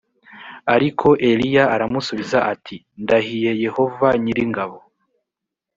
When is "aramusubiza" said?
1.75-2.37